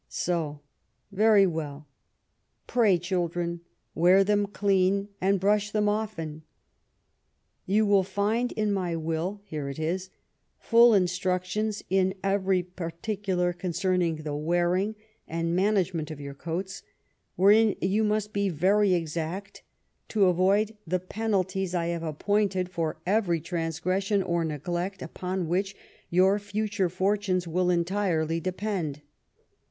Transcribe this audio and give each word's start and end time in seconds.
So, 0.09 0.61
very 1.11 1.45
well; 1.45 1.87
pray, 2.65 2.97
children, 2.97 3.61
wear 3.93 4.23
them 4.23 4.47
clean, 4.47 5.09
and 5.21 5.39
brush 5.39 5.69
them 5.69 5.87
often. 5.87 6.41
You 7.67 7.85
will 7.85 8.01
find 8.01 8.51
in 8.53 8.73
my 8.73 8.95
will 8.95 9.41
(here 9.43 9.69
it 9.69 9.77
is) 9.77 10.09
full 10.57 10.95
instructions 10.95 11.83
in 11.87 12.15
every 12.23 12.63
particular 12.63 13.53
con 13.53 13.73
cerning 13.73 14.23
the 14.23 14.35
wearing 14.35 14.95
and 15.27 15.55
management 15.55 16.09
of 16.09 16.19
your 16.19 16.33
coats; 16.33 16.81
wherein 17.35 17.75
you 17.79 18.03
must 18.03 18.33
be 18.33 18.49
very 18.49 18.95
exact, 18.95 19.61
to 20.07 20.25
avoid 20.25 20.75
the 20.87 20.99
penalties 20.99 21.75
I 21.75 21.85
have 21.89 22.01
appointed 22.01 22.69
for 22.69 22.97
every 23.05 23.39
transgression 23.39 24.23
or 24.23 24.43
neglect, 24.43 25.03
upon 25.03 25.47
which 25.47 25.75
your 26.09 26.39
future 26.39 26.89
fortunes 26.89 27.47
will 27.47 27.69
entirely 27.69 28.39
depend. 28.39 29.03